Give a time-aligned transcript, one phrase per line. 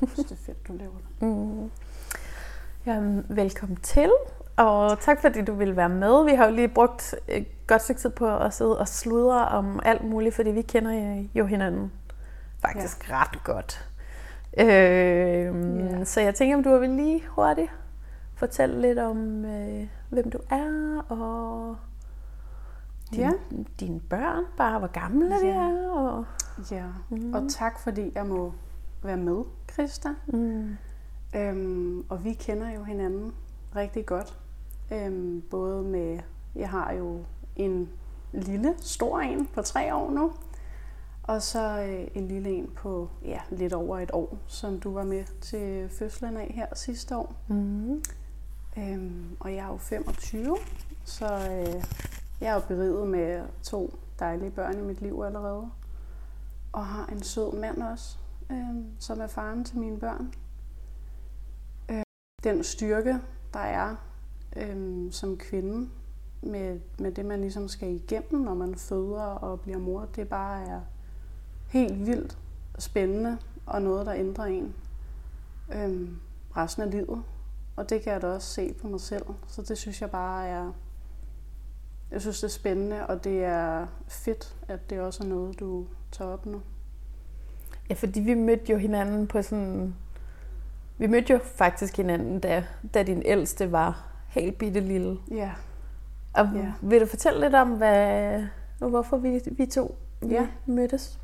[0.00, 1.28] det er fedt, du laver det.
[1.28, 1.70] Mm.
[2.86, 4.10] Jamen, velkommen til,
[4.56, 6.24] og tak fordi du ville være med.
[6.24, 9.80] Vi har jo lige brugt et godt stykke tid på at sidde og sludre om
[9.84, 11.92] alt muligt, fordi vi kender jo hinanden
[12.60, 13.20] faktisk ja.
[13.20, 13.86] ret godt.
[14.58, 16.04] Øh, ja.
[16.04, 17.70] Så jeg tænker, om du vil lige hurtigt
[18.34, 21.76] fortælle lidt om, øh, hvem du er, og
[23.10, 23.30] din, ja.
[23.80, 25.40] dine børn, bare hvor gamle ja.
[25.40, 25.90] de er.
[25.90, 26.24] Og,
[26.70, 27.34] ja, mm.
[27.34, 28.52] og tak fordi jeg må
[29.02, 30.08] være med, Christa.
[30.26, 30.76] Mm.
[31.36, 33.32] Øhm, og vi kender jo hinanden
[33.76, 34.38] rigtig godt.
[34.92, 36.18] Øhm, både med,
[36.54, 37.24] jeg har jo
[37.56, 37.88] en
[38.32, 40.32] lille, stor en på tre år nu,
[41.22, 45.04] og så øh, en lille en på ja, lidt over et år, som du var
[45.04, 47.34] med til fødslen af her sidste år.
[47.48, 48.02] Mm.
[48.78, 50.56] Øhm, og jeg er jo 25,
[51.04, 51.84] så øh,
[52.40, 55.70] jeg er jo beriget med to dejlige børn i mit liv allerede.
[56.72, 58.16] Og har en sød mand også,
[58.50, 60.34] øh, som er faren til mine børn.
[61.90, 62.02] Øh,
[62.44, 63.18] den styrke,
[63.52, 63.96] der er
[64.56, 65.90] øh, som kvinde,
[66.42, 70.62] med, med det, man ligesom skal igennem, når man føder og bliver mor, det bare
[70.62, 70.80] er
[71.68, 72.38] helt vildt
[72.78, 74.74] spændende og noget, der ændrer en
[75.72, 76.08] øh,
[76.56, 77.22] resten af livet.
[77.76, 79.24] Og det kan jeg da også se på mig selv.
[79.46, 80.72] Så det synes jeg bare er...
[82.10, 85.86] Jeg synes, det er spændende, og det er fedt, at det også er noget, du
[86.12, 86.62] tager op nu.
[87.90, 89.94] Ja, fordi vi mødte jo hinanden på sådan...
[90.98, 95.18] Vi mødte jo faktisk hinanden, da, da din ældste var helt bitte lille.
[95.30, 95.50] Ja.
[96.34, 96.72] Og ja.
[96.82, 98.42] vil du fortælle lidt om, hvad,
[98.78, 99.94] hvorfor vi, vi to
[100.28, 100.46] ja.
[100.66, 101.18] mødtes?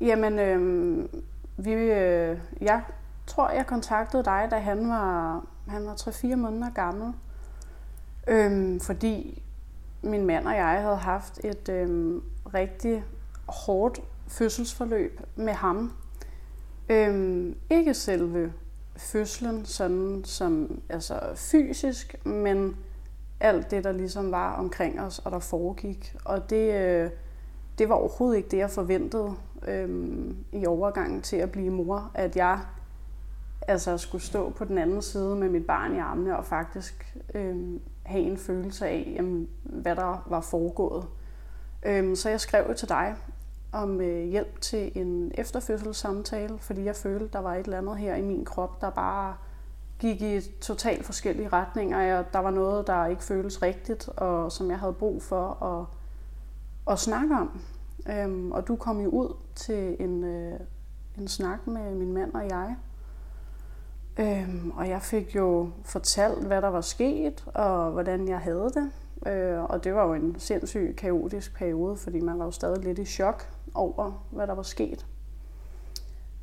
[0.00, 1.04] Jamen, øh,
[1.56, 2.82] vi, øh, jeg
[3.26, 7.12] tror, jeg kontaktede dig, da han var, han var 3-4 måneder gammel.
[8.28, 9.42] Øh, fordi
[10.02, 12.20] min mand og jeg havde haft et øh,
[12.54, 13.04] rigtig
[13.48, 15.92] hårdt fødselsforløb med ham.
[16.88, 18.52] Øhm, ikke selve
[18.96, 22.76] fødslen sådan som altså fysisk, men
[23.40, 26.16] alt det, der ligesom var omkring os, og der foregik.
[26.24, 27.10] Og det, øh,
[27.78, 29.34] det var overhovedet ikke det, jeg forventede
[29.68, 30.14] øh,
[30.52, 32.60] i overgangen til at blive mor, at jeg
[33.68, 37.56] altså skulle stå på den anden side med mit barn i armene og faktisk øh,
[38.02, 41.04] have en følelse af, jamen, hvad der var foregået.
[41.86, 43.14] Øh, så jeg skrev til dig
[43.76, 48.14] om øh, hjælp til en efterfødselssamtale, fordi jeg følte, der var et eller andet her
[48.14, 49.36] i min krop, der bare
[49.98, 52.18] gik i totalt forskellige retninger.
[52.18, 55.86] og der var noget, der ikke føltes rigtigt, og som jeg havde brug for at,
[56.92, 57.60] at snakke om.
[58.10, 60.60] Øhm, og du kom jo ud til en, øh,
[61.18, 62.76] en snak med min mand og jeg.
[64.18, 68.90] Øhm, og jeg fik jo fortalt, hvad der var sket, og hvordan jeg havde det.
[69.32, 72.98] Øh, og det var jo en sindssygt kaotisk periode, fordi man var jo stadig lidt
[72.98, 75.06] i chok over, hvad der var sket.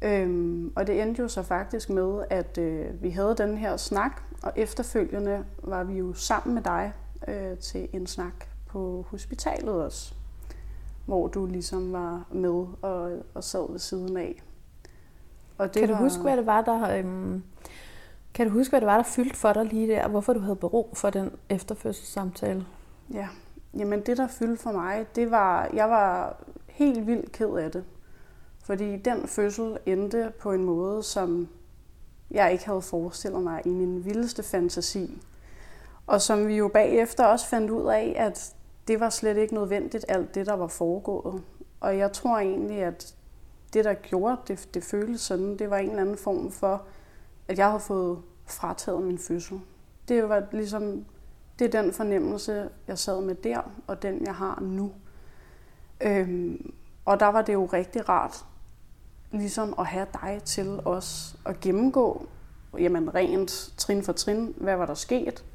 [0.02, 4.22] Øhm, og det endte jo så faktisk med, at øh, vi havde den her snak,
[4.44, 6.94] og efterfølgende var vi jo sammen med dig
[7.28, 10.14] øh, til en snak på hospitalet også,
[11.06, 14.44] hvor du ligesom var med og, og sad ved siden af.
[15.58, 16.02] Og det kan du var...
[16.02, 16.98] huske, hvad det var, der...
[16.98, 17.44] Øhm,
[18.34, 20.40] kan du huske, hvad det var, der fyldte for dig lige der, og hvorfor du
[20.40, 22.66] havde brug for den efterfødselssamtale?
[23.14, 23.28] Ja,
[23.78, 26.38] jamen det, der fyldte for mig, det var, jeg var
[26.74, 27.84] helt vildt ked af det.
[28.64, 31.48] Fordi den fødsel endte på en måde, som
[32.32, 35.22] jeg ikke havde forestillet mig i min vildeste fantasi.
[36.08, 38.56] Og som vi jo bagefter også fandt ud af, at
[38.88, 41.44] det var slet ikke nødvendigt, alt det, der var foregået.
[41.80, 43.16] Og jeg tror egentlig, at
[43.74, 46.86] det, der gjorde, det, det føles sådan, det var en eller anden form for,
[47.48, 49.62] at jeg havde fået frataget min fødsel.
[50.08, 51.06] Det var ligesom,
[51.60, 54.92] det er den fornemmelse, jeg sad med der, og den, jeg har nu.
[56.04, 56.74] Øhm,
[57.06, 58.46] og der var det jo rigtig rart,
[59.32, 62.28] ligesom at have dig til os at gennemgå,
[62.80, 65.46] jamen rent trin for trin, hvad var der sket,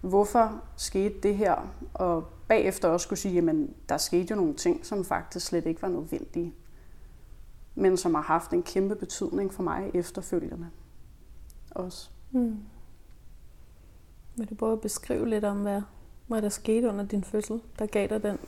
[0.00, 4.86] hvorfor skete det her, og bagefter også skulle sige, jamen der skete jo nogle ting,
[4.86, 6.54] som faktisk slet ikke var nødvendige,
[7.74, 10.66] men som har haft en kæmpe betydning for mig efterfølgende
[11.70, 12.10] også.
[12.30, 12.58] Mm.
[14.36, 15.82] Vil du prøve at beskrive lidt om, hvad,
[16.26, 18.38] hvad der skete under din fødsel, der gav dig den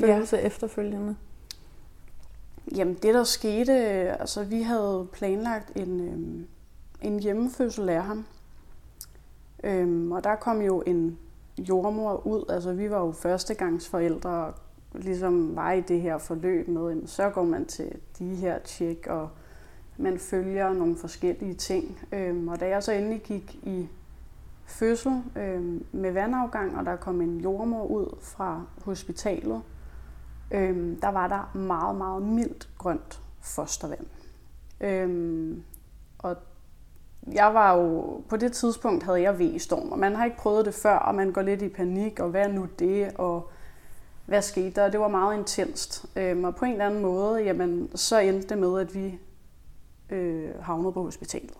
[0.00, 0.46] følelse ja.
[0.46, 1.16] efterfølgende?
[2.76, 3.72] Jamen det der skete,
[4.20, 6.46] altså vi havde planlagt en, øhm,
[7.02, 8.26] en hjemmefødsel af ham.
[9.64, 11.18] Øhm, og der kom jo en
[11.58, 14.54] jordmor ud, altså vi var jo førstegangsforældre og
[14.94, 19.28] ligesom var i det her forløb med, så går man til de her tjek, og
[19.96, 21.98] man følger nogle forskellige ting.
[22.12, 23.88] Øhm, og da jeg så endelig gik i
[24.66, 29.62] fødsel øhm, med vandafgang, og der kom en jordmor ud fra hospitalet,
[30.50, 34.06] øhm, der var der meget, meget mildt grønt fostervand.
[34.80, 35.62] Øhm,
[36.18, 36.36] Og
[37.32, 40.74] jeg var jo, på det tidspunkt havde jeg V-storm, og man har ikke prøvet det
[40.74, 43.50] før, og man går lidt i panik, og hvad er nu det, og
[44.26, 44.90] hvad skete der?
[44.90, 46.06] Det var meget intenst.
[46.16, 49.18] Øhm, og på en eller anden måde, jamen, så endte det med, at vi
[50.10, 51.54] øh, havnede på hospitalet.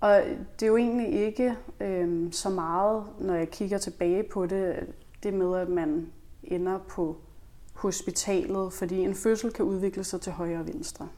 [0.00, 0.22] Og
[0.60, 4.86] det er jo egentlig ikke øh, så meget, når jeg kigger tilbage på det,
[5.22, 6.12] det med, at man
[6.50, 7.16] ender på
[7.74, 11.08] hospitalet, fordi en fødsel kan udvikle sig til højre og venstre.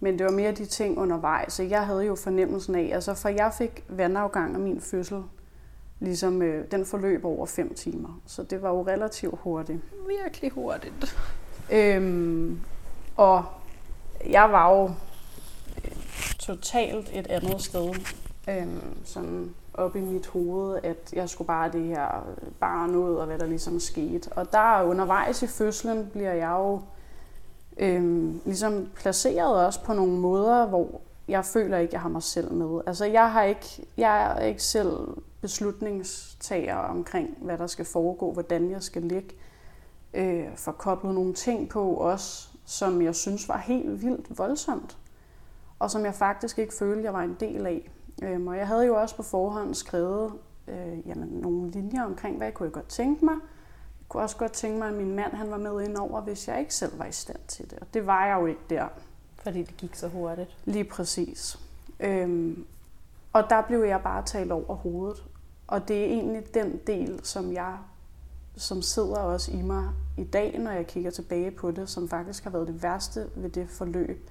[0.00, 3.28] Men det var mere de ting undervejs, så jeg havde jo fornemmelsen af, altså for
[3.28, 5.22] jeg fik vandafgang af min fødsel,
[6.00, 8.20] ligesom øh, den forløb over fem timer.
[8.26, 9.78] Så det var jo relativt hurtigt.
[10.08, 11.16] Virkelig hurtigt.
[11.72, 12.60] Øhm,
[13.16, 13.44] og
[14.30, 14.84] jeg var jo
[15.84, 15.92] øh,
[16.38, 17.94] totalt et andet sted,
[18.48, 22.26] øhm, sådan op i mit hoved, at jeg skulle bare det her
[22.60, 24.32] barn ud, og hvad der ligesom skete.
[24.32, 26.80] Og der undervejs i fødslen bliver jeg jo
[27.76, 32.52] øhm, ligesom placeret også på nogle måder, hvor jeg føler ikke, jeg har mig selv
[32.52, 32.80] med.
[32.86, 35.08] Altså jeg har ikke, jeg er ikke selv
[35.40, 39.34] beslutningstager omkring, hvad der skal foregå, hvordan jeg skal ligge.
[40.14, 44.98] Øh, for koblet nogle ting på også, som jeg synes var helt vildt voldsomt,
[45.78, 47.90] og som jeg faktisk ikke følte, jeg var en del af.
[48.22, 50.32] Øhm, og jeg havde jo også på forhånd skrevet
[50.68, 53.34] øh, jamen, nogle linjer omkring, hvad jeg kunne godt tænke mig.
[54.00, 56.48] Jeg kunne også godt tænke mig, at min mand han var med ind over, hvis
[56.48, 57.78] jeg ikke selv var i stand til det.
[57.78, 58.86] Og det var jeg jo ikke der.
[59.36, 60.56] Fordi det gik så hurtigt.
[60.64, 61.58] Lige præcis.
[62.00, 62.66] Øhm,
[63.32, 65.24] og der blev jeg bare talt over hovedet.
[65.66, 67.76] Og det er egentlig den del, som jeg
[68.56, 72.44] som sidder også i mig i dag, når jeg kigger tilbage på det, som faktisk
[72.44, 74.30] har været det værste ved det forløb.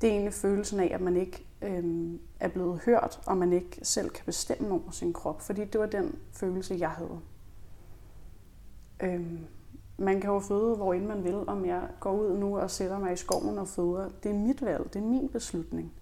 [0.00, 3.78] Det er egentlig følelsen af, at man ikke øhm, er blevet hørt, og man ikke
[3.82, 5.40] selv kan bestemme over sin krop.
[5.40, 7.20] Fordi det var den følelse, jeg havde.
[9.02, 9.38] Øhm,
[9.98, 11.48] man kan jo føde, hvor end man vil.
[11.48, 14.62] Om jeg går ud nu og sætter mig i skoven og føder, det er mit
[14.62, 15.92] valg, det er min beslutning.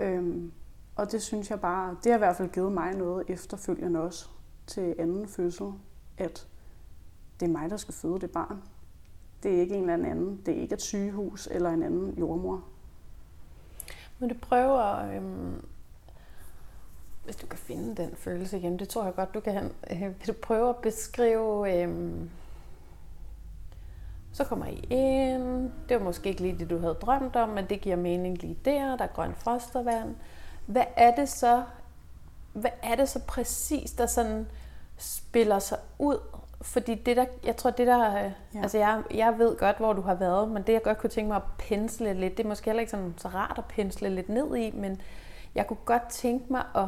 [0.00, 0.52] Øhm,
[0.96, 4.28] og det synes jeg bare, det har i hvert fald givet mig noget efterfølgende også
[4.66, 5.72] til anden fødsel,
[6.18, 6.48] at
[7.40, 8.62] det er mig, der skal føde det barn.
[9.42, 10.40] Det er ikke en eller anden.
[10.46, 12.64] Det er ikke et sygehus eller en anden jordmor.
[14.20, 15.66] Men du prøver, øhm,
[17.24, 19.72] hvis du kan finde den følelse igen, det tror jeg godt, du kan.
[19.90, 22.30] Øh, vil du prøve at beskrive, øhm,
[24.32, 27.66] så kommer I ind, det var måske ikke lige det, du havde drømt om, men
[27.66, 30.16] det giver mening lige der, der er grøn fostervand.
[30.66, 31.64] Hvad er det så,
[32.52, 34.46] hvad er det så præcis, der sådan
[34.96, 36.18] spiller sig ud
[36.62, 38.32] fordi det der, jeg tror det der, ja.
[38.54, 41.28] altså jeg, jeg ved godt, hvor du har været, men det jeg godt kunne tænke
[41.28, 44.28] mig at pensle lidt, det er måske heller ikke sådan så rart at pensle lidt
[44.28, 45.00] ned i, men
[45.54, 46.86] jeg kunne godt tænke mig at,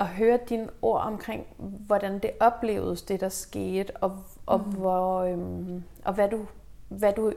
[0.00, 4.72] at høre dine ord omkring, hvordan det oplevedes, det der skete, og, og, mm.
[4.72, 6.46] hvor, øhm, og hvad, du,
[6.88, 7.32] hvad du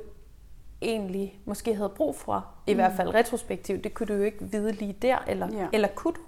[0.81, 2.77] egentlig måske havde brug for, i mm.
[2.77, 3.83] hvert fald retrospektivt.
[3.83, 5.67] Det kunne du jo ikke vide lige der, eller, ja.
[5.73, 6.21] eller kunne du?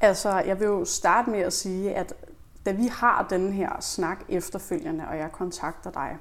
[0.00, 2.14] Altså, jeg vil jo starte med at sige, at
[2.66, 6.16] da vi har den her snak efterfølgende, og jeg kontakter dig,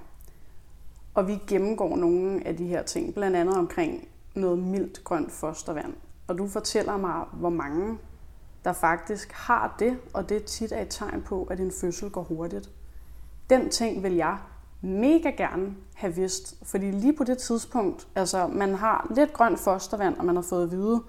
[1.14, 5.94] og vi gennemgår nogle af de her ting, blandt andet omkring noget mildt grønt fostervand,
[6.28, 7.98] og du fortæller mig, hvor mange
[8.66, 12.24] der faktisk har det, og det tit er et tegn på, at en fødsel går
[12.24, 12.70] hurtigt.
[13.50, 14.38] Den ting vil jeg
[14.82, 20.18] mega gerne have vidst, fordi lige på det tidspunkt, altså man har lidt grønt fostervand,
[20.18, 21.02] og man har fået at vide,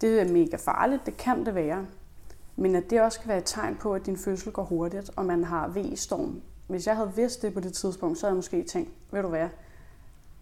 [0.00, 1.86] det er mega farligt, det kan det være.
[2.58, 5.24] Men at det også kan være et tegn på, at din fødsel går hurtigt, og
[5.24, 6.42] man har V-storm.
[6.66, 9.28] Hvis jeg havde vidst det på det tidspunkt, så havde jeg måske tænkt, ved du
[9.28, 9.48] hvad,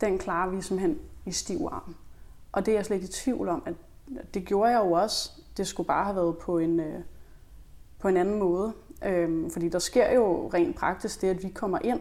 [0.00, 1.94] den klarer vi simpelthen i stiv arm.
[2.52, 3.74] Og det er jeg slet ikke i tvivl om, at
[4.34, 5.30] det gjorde jeg jo også.
[5.56, 7.00] Det skulle bare have været på en, øh,
[7.98, 8.72] på en anden måde.
[9.04, 12.00] Øhm, fordi der sker jo rent praktisk det, at vi kommer ind,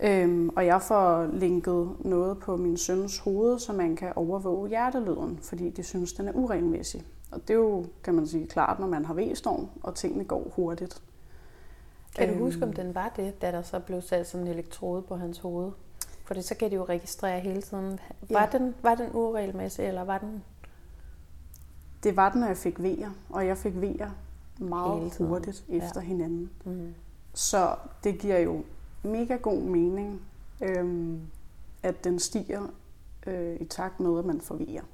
[0.00, 5.38] øhm, og jeg får linket noget på min søns hoved, så man kan overvåge hjertelyden,
[5.42, 7.06] fordi de synes, den er uregelmæssig.
[7.30, 10.52] Og det er jo, kan man sige, klart, når man har v-storm, og tingene går
[10.56, 11.02] hurtigt.
[12.16, 14.52] Kan du øhm, huske, om den var det, da der så blev sat sådan en
[14.52, 15.72] elektrode på hans hoved?
[16.24, 18.00] For det, så kan de jo registrere hele tiden.
[18.30, 18.58] Var, ja.
[18.58, 20.44] den, var den uregelmæssig, eller var den...
[22.02, 24.08] Det var den, når jeg fik V'er, og jeg fik V'er
[24.58, 26.06] meget hurtigt efter ja.
[26.06, 26.50] hinanden.
[26.64, 26.94] Mm.
[27.34, 28.62] Så det giver jo
[29.02, 30.20] mega god mening,
[30.60, 31.20] øhm,
[31.82, 32.62] at den stiger
[33.26, 34.84] øh, i takt med, at man får V'er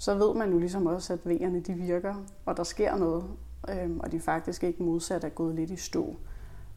[0.00, 2.14] så ved man jo ligesom også, at V'erne de virker,
[2.46, 3.24] og der sker noget,
[3.68, 6.16] øhm, og de faktisk ikke modsat er gået lidt i stå.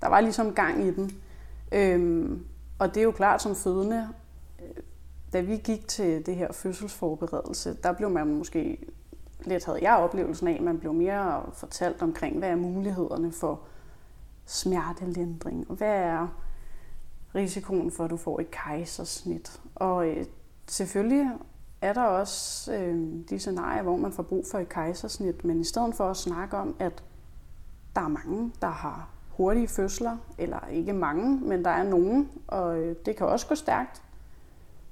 [0.02, 1.12] Der var ligesom gang i den.
[1.72, 2.46] Øhm,
[2.80, 4.10] og det er jo klart som fødende,
[4.60, 4.84] øh,
[5.34, 8.86] da vi gik til det her fødselsforberedelse, der blev man måske,
[9.46, 13.62] lidt havde jeg oplevelsen af, man blev mere fortalt omkring, hvad er mulighederne for
[14.46, 16.28] smertelindring, og hvad er
[17.36, 19.62] risikoen for, at du får et kejsersnit.
[19.76, 20.26] Og øh,
[20.68, 21.32] selvfølgelig
[21.84, 23.00] er der også øh,
[23.30, 26.58] de scenarier, hvor man får brug for et kejsersnit, men i stedet for at snakke
[26.58, 27.04] om, at
[27.96, 32.80] der er mange, der har hurtige fødsler, eller ikke mange, men der er nogen, og
[32.80, 34.04] øh, det kan også gå stærkt.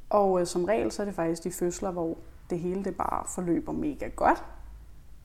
[0.09, 2.17] Og øh, som regel, så er det faktisk de fødsler, hvor
[2.49, 4.43] det hele det bare forløber mega godt.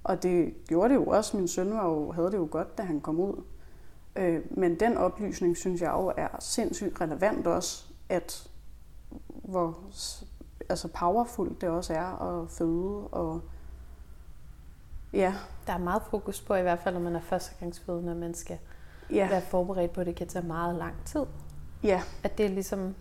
[0.04, 1.36] Og det gjorde det jo også.
[1.36, 3.42] Min søn var jo, havde det jo godt, da han kom ud.
[4.16, 8.50] Øh, men den oplysning, synes jeg jo er sindssygt relevant også, at
[9.28, 9.78] hvor
[10.68, 13.08] altså powerful det også er at føde.
[13.08, 13.40] Og,
[15.12, 15.34] ja.
[15.66, 18.58] Der er meget fokus på, i hvert fald når man er førstegangsfødende, at man skal
[19.10, 19.28] ja.
[19.28, 21.24] være forberedt på, at det kan tage meget lang tid.
[21.82, 22.02] Ja.
[22.22, 22.94] At det er ligesom,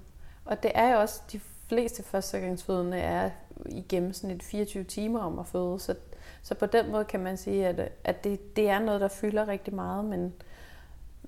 [0.45, 3.29] og det er jo også, de fleste førstegangsfødende er
[3.65, 5.95] i gennemsnit 24 timer om at føde, så,
[6.43, 9.47] så på den måde kan man sige, at, at det, det er noget, der fylder
[9.47, 10.33] rigtig meget, men,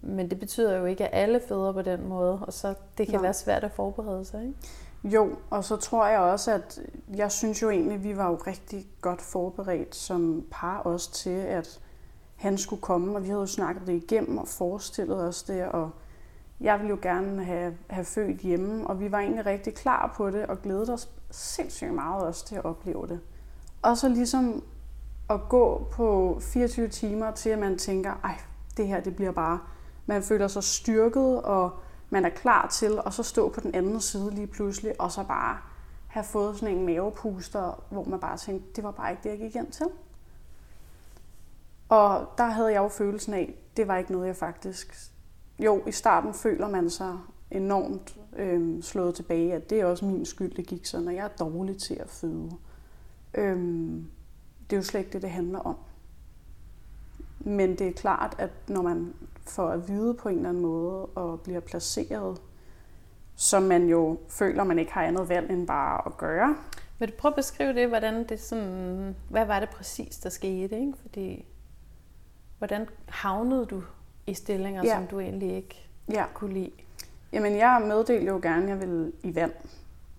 [0.02, 3.16] men det betyder jo ikke, at alle føder på den måde, og så det kan
[3.16, 3.22] Nej.
[3.22, 4.54] være svært at forberede sig, ikke?
[5.04, 6.80] Jo, og så tror jeg også, at
[7.16, 11.30] jeg synes jo egentlig, at vi var jo rigtig godt forberedt som par også til,
[11.30, 11.80] at
[12.36, 15.92] han skulle komme, og vi havde jo snakket det igennem og forestillet os det, og
[16.60, 20.30] jeg ville jo gerne have, have født hjemme, og vi var egentlig rigtig klar på
[20.30, 23.20] det, og glædede os sindssygt meget også til at opleve det.
[23.82, 24.64] Og så ligesom
[25.30, 28.38] at gå på 24 timer til, at man tænker, ej,
[28.78, 29.60] det her det bliver bare,
[30.06, 31.72] man føler sig styrket, og
[32.10, 35.24] man er klar til at så stå på den anden side lige pludselig, og så
[35.24, 35.58] bare
[36.08, 39.40] have fået sådan en mavepuster, hvor man bare tænkte, det var bare ikke det, jeg
[39.40, 39.86] gik hjem til.
[41.90, 45.12] Og der havde jeg jo følelsen af, det var ikke noget, jeg faktisk...
[45.60, 47.18] Jo, i starten føler man sig
[47.52, 51.26] enormt øh, slået tilbage, at det er også min skyld, det gik sådan, og jeg
[51.26, 52.52] er dårlig til at føde.
[53.34, 53.58] Øh,
[54.70, 55.76] det er jo slet ikke det, det handler om.
[57.40, 59.14] Men det er klart, at når man
[59.50, 62.42] får at vide på en eller anden måde og bliver placeret,
[63.36, 66.56] som man jo føler, man ikke har andet valg end bare at gøre.
[67.00, 70.80] Vil du prøve at beskrive det, hvordan det sådan, hvad var det præcis, der skete?
[70.80, 70.94] Ikke?
[71.02, 71.46] Fordi,
[72.58, 73.84] hvordan havnede du
[74.28, 74.96] i stillinger, ja.
[74.96, 76.26] som du egentlig ikke ja.
[76.34, 76.72] kunne lide?
[77.34, 79.52] Jamen, jeg meddelte jo gerne, at jeg ville i vand,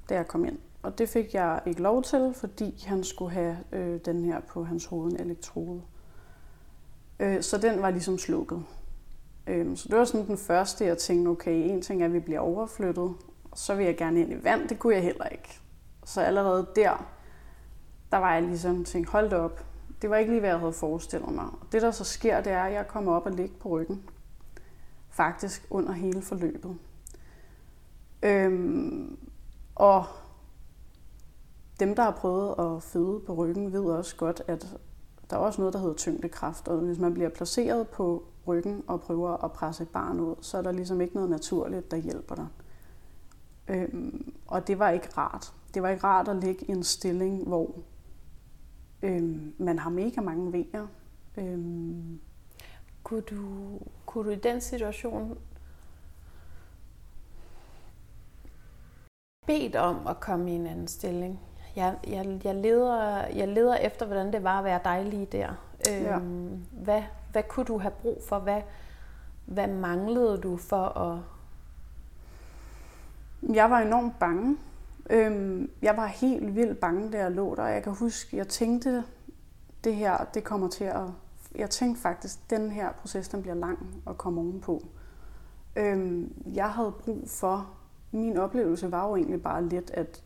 [0.09, 0.59] da jeg kom ind.
[0.83, 4.65] Og det fik jeg ikke lov til, fordi han skulle have øh, den her på
[4.65, 5.83] hans hoved, en elektrode.
[7.21, 8.65] Øh, så den var ligesom slukket.
[9.49, 12.21] Øhm, så det var sådan den første, jeg tænkte, okay, en ting er, at vi
[12.21, 13.15] bliver overflyttet,
[13.55, 14.69] så vil jeg gerne ind i vand.
[14.69, 15.61] Det kunne jeg heller ikke.
[16.05, 17.07] Så allerede der,
[18.13, 19.65] der var jeg ligesom tænkt, hold op.
[20.03, 21.45] Det var ikke lige, hvad jeg havde forestillet mig.
[21.45, 24.11] Og det, der så sker, det er, at jeg kommer op og ligger på ryggen.
[25.11, 26.77] Faktisk under hele forløbet.
[28.23, 29.19] Øhm,
[29.75, 30.05] og
[31.81, 34.79] dem, der har prøvet at føde på ryggen, ved også godt, at
[35.31, 36.69] der er også noget, der hedder tyngdekraft.
[36.69, 40.59] Og hvis man bliver placeret på ryggen og prøver at presse et barn ud, så
[40.59, 42.47] er der ligesom ikke noget naturligt, der hjælper dig.
[43.69, 45.53] Øhm, og det var ikke rart.
[45.75, 47.75] Det var ikke rart at ligge i en stilling, hvor
[49.03, 50.87] øhm, man har mega mange vejer.
[51.37, 52.21] Øhm.
[53.03, 53.45] Kunne, du,
[54.07, 55.39] kunne du i den situation
[59.47, 61.41] bedt om at komme i en anden stilling?
[61.77, 65.49] Jeg, jeg, jeg, leder, jeg leder efter, hvordan det var at være dig lige der.
[65.91, 66.19] Øhm, ja.
[66.73, 68.39] hvad, hvad kunne du have brug for?
[68.39, 68.63] Hvad,
[69.47, 71.21] hvad manglede du for at...
[73.55, 74.57] Jeg var enormt bange.
[75.11, 77.67] Øhm, jeg var helt vildt bange, da jeg lå der.
[77.67, 79.05] Jeg kan huske, jeg tænkte,
[79.85, 81.03] det her, det kommer til at...
[81.55, 84.83] Jeg tænkte faktisk, den her proces, den bliver lang at komme ovenpå.
[85.77, 87.71] Øhm, jeg havde brug for...
[88.11, 90.23] Min oplevelse var jo egentlig bare lidt, at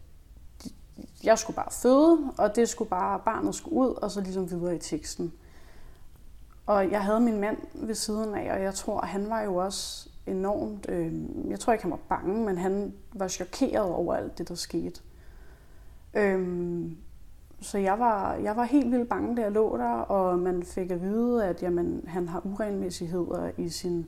[1.25, 4.77] jeg skulle bare føde, og det skulle bare, barnet skulle ud, og så ligesom videre
[4.77, 5.33] i teksten.
[6.67, 10.09] Og jeg havde min mand ved siden af, og jeg tror, han var jo også
[10.27, 11.13] enormt, øh,
[11.49, 15.01] jeg tror ikke, han var bange, men han var chokeret over alt det, der skete.
[16.15, 16.83] Øh,
[17.61, 20.91] så jeg var, jeg var helt vildt bange, da jeg lå der, og man fik
[20.91, 24.07] at vide, at jamen, han har uregelmæssigheder i sin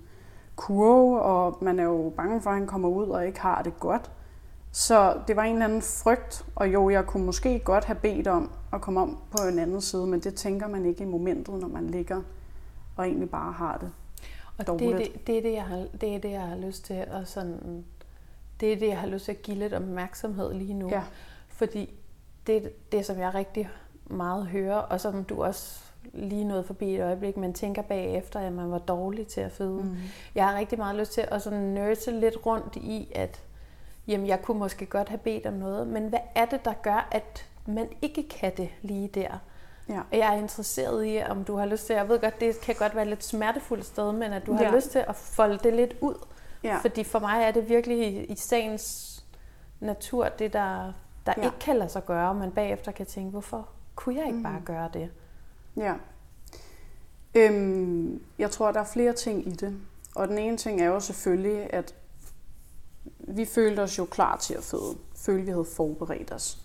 [0.56, 3.80] kurve, og man er jo bange for, at han kommer ud og ikke har det
[3.80, 4.10] godt.
[4.72, 8.26] Så det var en eller anden frygt, og jo, jeg kunne måske godt have bedt
[8.26, 11.54] om at komme om på en anden side, men det tænker man ikke i momentet,
[11.54, 12.22] når man ligger
[12.96, 13.92] og egentlig bare har det
[14.58, 14.98] og dårligt.
[14.98, 16.94] det er det, det, er det, jeg har, det er det, jeg har lyst til
[16.94, 17.84] at sådan,
[18.60, 20.88] det er det, jeg har lyst til at give lidt opmærksomhed lige nu.
[20.88, 21.02] Ja.
[21.48, 21.94] Fordi
[22.46, 23.68] det, det, som jeg rigtig
[24.06, 28.52] meget hører, og som du også lige noget forbi et øjeblik, men tænker bagefter, at
[28.52, 29.82] man var dårlig til at føde.
[29.82, 29.96] Mm.
[30.34, 33.42] Jeg har rigtig meget lyst til at sådan nørse lidt rundt i, at
[34.06, 37.08] jamen, jeg kunne måske godt have bedt om noget, men hvad er det, der gør,
[37.12, 39.38] at man ikke kan det lige der?
[39.88, 40.00] Ja.
[40.12, 42.94] Jeg er interesseret i, om du har lyst til, jeg ved godt, det kan godt
[42.94, 44.74] være lidt smertefuldt sted, men at du har ja.
[44.74, 46.14] lyst til at folde det lidt ud.
[46.62, 46.76] Ja.
[46.76, 49.10] Fordi for mig er det virkelig i sagens
[49.80, 50.92] natur, det der
[51.26, 51.44] der ja.
[51.44, 54.42] ikke kan lade sig gøre, men bagefter kan tænke, hvorfor kunne jeg ikke mm.
[54.42, 55.10] bare gøre det?
[55.76, 55.94] Ja.
[57.34, 59.80] Øhm, jeg tror, der er flere ting i det.
[60.14, 61.94] Og den ene ting er jo selvfølgelig, at
[63.18, 64.96] vi følte os jo klar til at føde.
[65.16, 66.63] Følte, vi havde forberedt os.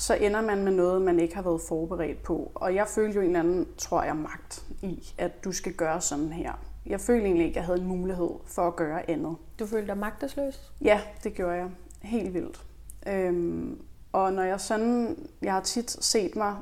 [0.00, 2.52] Så ender man med noget, man ikke har været forberedt på.
[2.54, 6.00] Og jeg følte jo en eller anden, tror jeg, magt i, at du skal gøre
[6.00, 6.52] sådan her.
[6.86, 9.36] Jeg følte egentlig ikke, at jeg havde en mulighed for at gøre andet.
[9.58, 10.72] Du følte dig magtesløs?
[10.80, 11.70] Ja, det gjorde jeg.
[12.02, 12.64] Helt vildt.
[13.06, 13.80] Øhm,
[14.12, 16.56] og når jeg sådan, jeg har tit set mig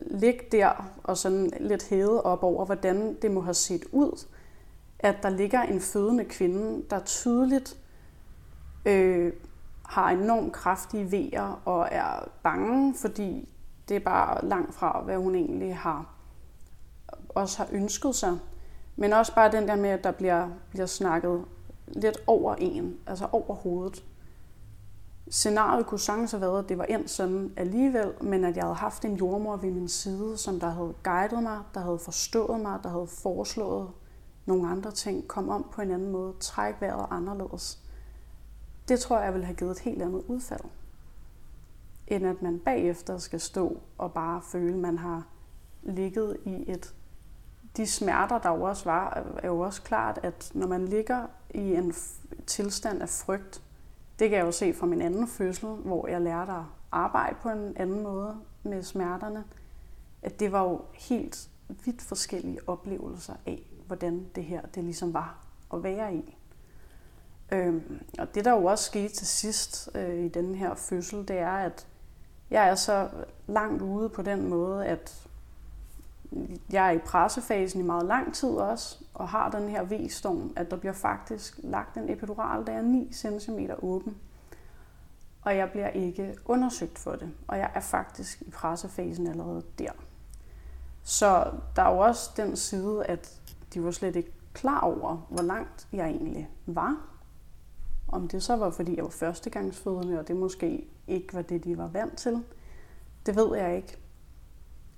[0.00, 4.26] ligge der og sådan lidt hævet op over, hvordan det må have set ud,
[4.98, 7.78] at der ligger en fødende kvinde, der tydeligt
[8.86, 9.32] øh,
[9.90, 13.48] har enormt kraftige vejer og er bange, fordi
[13.88, 16.14] det er bare langt fra, hvad hun egentlig har
[17.28, 18.38] også har ønsket sig.
[18.96, 21.44] Men også bare den der med, at der bliver, bliver snakket
[21.86, 24.04] lidt over en, altså over hovedet.
[25.30, 28.74] Scenariet kunne sagtens have været, at det var endt sådan alligevel, men at jeg havde
[28.74, 32.78] haft en jordmor ved min side, som der havde guidet mig, der havde forstået mig,
[32.82, 33.88] der havde foreslået
[34.46, 37.89] nogle andre ting, kom om på en anden måde, træk vejret anderledes.
[38.90, 40.64] Det tror jeg vil have givet et helt andet udfald,
[42.06, 45.26] end at man bagefter skal stå og bare føle, at man har
[45.82, 46.94] ligget i et
[47.76, 51.74] de smerter, der jo også var, er jo også klart, at når man ligger i
[51.74, 51.94] en
[52.46, 53.62] tilstand af frygt,
[54.18, 57.48] det kan jeg jo se fra min anden fødsel, hvor jeg lærte at arbejde på
[57.48, 59.44] en anden måde med smerterne,
[60.22, 61.50] at det var jo helt
[61.84, 65.44] vidt forskellige oplevelser af, hvordan det her det ligesom var
[65.74, 66.36] at være i.
[67.52, 71.38] Øhm, og det der jo også skete til sidst øh, i den her fødsel, det
[71.38, 71.86] er, at
[72.50, 73.08] jeg er så
[73.46, 75.28] langt ude på den måde, at
[76.72, 80.70] jeg er i pressefasen i meget lang tid også, og har den her V-storm, at
[80.70, 84.16] der bliver faktisk lagt en epidural, der er 9 cm åben.
[85.42, 89.92] Og jeg bliver ikke undersøgt for det, og jeg er faktisk i pressefasen allerede der.
[91.02, 93.40] Så der er jo også den side, at
[93.74, 97.09] de var slet ikke klar over, hvor langt jeg egentlig var.
[98.12, 101.78] Om det så var, fordi jeg var førstegangsfødende, og det måske ikke var det, de
[101.78, 102.44] var vant til,
[103.26, 103.98] det ved jeg ikke.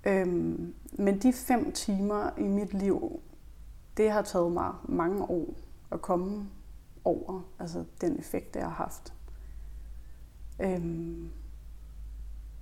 [0.06, 3.20] Øhm, men de fem timer i mit liv,
[3.96, 5.54] det har taget mig mange år
[5.92, 6.48] at komme
[7.04, 9.14] over, altså den effekt, det har haft.
[10.60, 11.30] Øhm,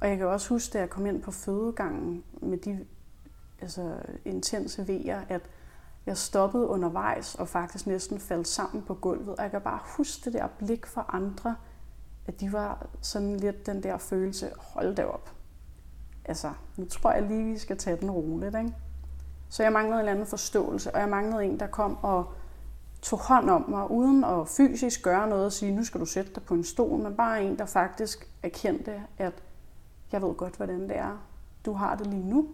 [0.00, 2.86] og jeg kan også huske, da jeg kom ind på fødegangen med de
[3.60, 5.42] altså, intense vejer, at
[6.06, 9.28] jeg stoppede undervejs og faktisk næsten faldt sammen på gulvet.
[9.28, 11.56] Og jeg kan bare huske det der blik for andre,
[12.26, 15.30] at de var sådan lidt den der følelse, hold da op,
[16.24, 18.74] altså, nu tror jeg lige, vi skal tage den roligt, ikke?
[19.48, 22.32] Så jeg manglede en eller anden forståelse, og jeg manglede en, der kom og
[23.02, 26.34] tog hånd om mig, uden at fysisk gøre noget og sige, nu skal du sætte
[26.34, 29.42] dig på en stol, men bare en, der faktisk erkendte, at
[30.12, 31.26] jeg ved godt, hvordan det er.
[31.64, 32.48] Du har det lige nu.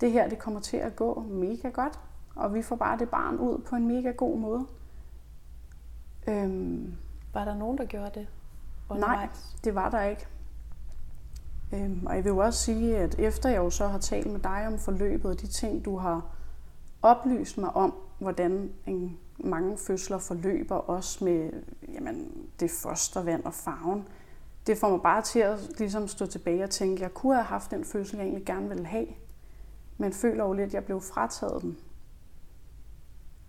[0.00, 2.00] Det her, det kommer til at gå mega godt,
[2.40, 4.66] og vi får bare det barn ud på en mega god måde.
[6.28, 6.94] Øhm,
[7.34, 8.26] var der nogen, der gjorde det?
[8.88, 9.18] Undervejs?
[9.18, 9.28] Nej,
[9.64, 10.26] det var der ikke.
[11.74, 14.40] Øhm, og jeg vil jo også sige, at efter jeg jo så har talt med
[14.40, 16.26] dig om forløbet og de ting, du har
[17.02, 21.50] oplyst mig om, hvordan en, mange fødsler forløber, også med
[21.94, 24.08] jamen, det fostervand og farven,
[24.66, 27.44] det får mig bare til at ligesom stå tilbage og tænke, at jeg kunne have
[27.44, 29.06] haft den fødsel, jeg egentlig gerne ville have,
[29.98, 31.76] men føler jo lidt, at jeg blev frataget den.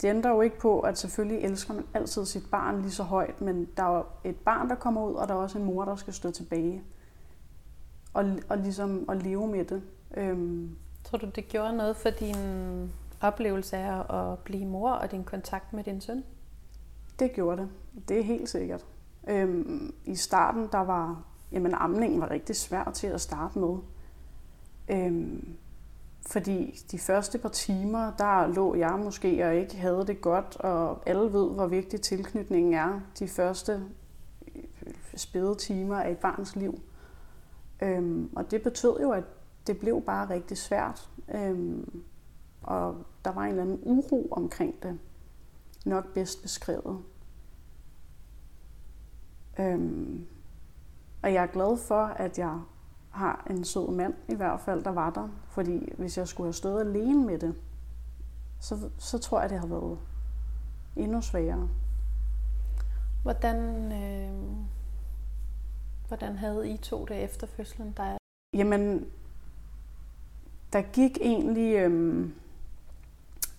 [0.02, 3.42] Det ændrer jo ikke på, at selvfølgelig elsker man altid sit barn lige så højt,
[3.42, 5.96] men der er et barn, der kommer ud, og der er også en mor, der
[5.96, 6.84] skal stå tilbage
[8.14, 9.84] og, og ligesom at leve med det.
[10.18, 10.76] Øhm.
[11.04, 12.36] Tror du, det gjorde noget for din
[13.22, 16.24] oplevelse af at blive mor og din kontakt med din søn?
[17.20, 17.70] Det gjorde det.
[18.10, 18.86] Det er helt sikkert.
[19.30, 23.78] Øhm, I starten, der var, jamen amningen var rigtig svær til at starte med.
[24.90, 25.56] Øhm,
[26.28, 31.10] fordi de første par timer, der lå jeg måske og ikke havde det godt, og
[31.10, 33.86] alle ved, hvor vigtig tilknytningen er de første
[34.56, 34.64] øh,
[35.16, 36.82] spæde timer af et barns liv.
[37.82, 39.24] Øhm, og det betød jo, at
[39.68, 41.10] det blev bare rigtig svært.
[41.34, 42.04] Øhm,
[42.64, 45.00] og der var en eller anden uro omkring det.
[45.86, 47.00] Nok bedst beskrevet.
[49.60, 50.28] Øhm,
[51.24, 52.60] og jeg er glad for, at jeg
[53.12, 55.30] har en sød mand i hvert fald, der var der.
[55.50, 57.56] Fordi hvis jeg skulle have stået alene med det,
[58.60, 59.98] så, så tror jeg, det har været
[60.96, 61.70] endnu sværere.
[63.24, 64.32] Hvordan, øh,
[66.12, 68.18] Hvordan havde I to det efter fødslen dig?
[68.54, 69.06] Jamen,
[70.74, 72.34] der gik egentlig øhm,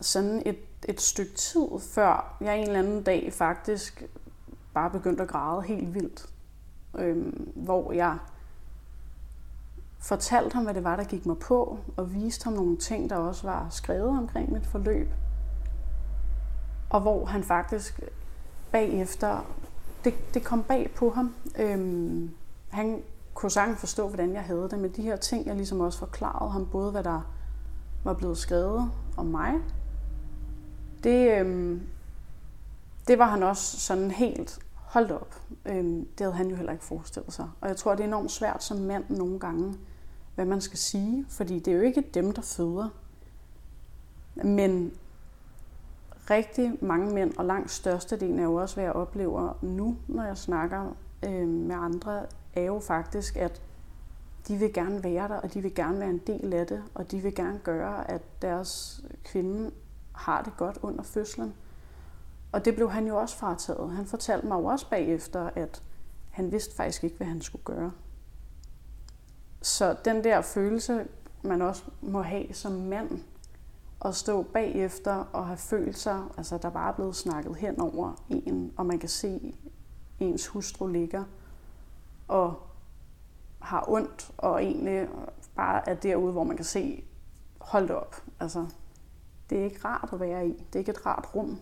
[0.00, 4.02] sådan et, et stykke tid, før jeg en eller anden dag faktisk
[4.74, 6.28] bare begyndte at græde helt vildt.
[6.98, 8.18] Øhm, hvor jeg
[10.02, 13.16] fortalte ham, hvad det var, der gik mig på, og viste ham nogle ting, der
[13.16, 15.08] også var skrevet omkring mit forløb.
[16.90, 18.00] Og hvor han faktisk
[18.72, 19.46] bagefter,
[20.04, 21.34] det, det kom bag på ham.
[21.58, 22.30] Øhm,
[22.68, 23.02] han
[23.34, 26.50] kunne sagtens forstå, hvordan jeg havde det, men de her ting, jeg ligesom også forklarede
[26.50, 27.20] ham, både hvad der
[28.04, 29.54] var blevet skrevet om mig,
[31.04, 31.82] det, øhm,
[33.08, 35.34] det var han også sådan helt holdt op.
[35.66, 37.48] Øhm, det havde han jo heller ikke forestillet sig.
[37.60, 39.74] Og jeg tror, det er enormt svært som mand nogle gange,
[40.34, 42.88] hvad man skal sige, fordi det er jo ikke dem, der føder.
[44.34, 44.92] Men
[46.30, 50.36] rigtig mange mænd, og langt størstedelen er jo også, hvad jeg oplever nu, når jeg
[50.36, 53.62] snakker øh, med andre, er jo faktisk, at
[54.48, 57.10] de vil gerne være der, og de vil gerne være en del af det, og
[57.10, 59.70] de vil gerne gøre, at deres kvinde
[60.12, 61.54] har det godt under fødslen.
[62.52, 63.90] Og det blev han jo også frataget.
[63.90, 65.82] Han fortalte mig jo også bagefter, at
[66.30, 67.92] han vidste faktisk ikke, hvad han skulle gøre.
[69.62, 71.08] Så den der følelse,
[71.42, 73.24] man også må have som mand,
[74.04, 78.24] at stå bagefter og have følt sig, altså der bare er blevet snakket hen over
[78.28, 79.54] en, og man kan se
[80.20, 81.24] ens hustru ligger
[82.28, 82.62] og
[83.58, 85.08] har ondt, og egentlig
[85.56, 87.04] bare er derude, hvor man kan se,
[87.60, 88.66] hold op, altså
[89.50, 91.60] det er ikke rart at være i, det er ikke et rart rum.